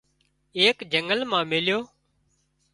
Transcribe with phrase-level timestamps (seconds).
[0.59, 1.79] ايڪ جنگل مان ميليو